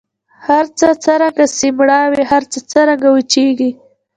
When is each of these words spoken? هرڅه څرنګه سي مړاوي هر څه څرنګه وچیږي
هرڅه 0.45 0.87
څرنګه 1.03 1.45
سي 1.57 1.67
مړاوي 1.77 2.21
هر 2.31 2.43
څه 2.51 2.59
څرنګه 2.71 3.07
وچیږي 3.11 3.71